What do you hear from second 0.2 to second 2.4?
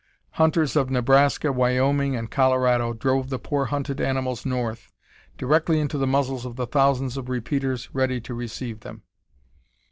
Hunters of Nebraska, Wyoming, and